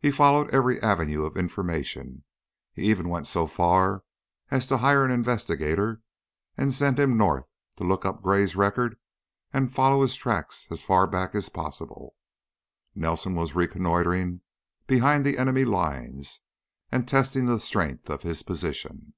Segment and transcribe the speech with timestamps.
[0.00, 2.24] He followed every avenue of information;
[2.72, 4.02] he even went so far
[4.50, 6.00] as to hire an investigator
[6.56, 7.46] and send him north
[7.76, 8.98] to look up Gray's record
[9.52, 12.16] and to follow his tracks as far back as possible.
[12.96, 14.40] Nelson was reconnoitering
[14.88, 16.40] behind the enemy's lines
[16.90, 19.14] and testing the strength of his position.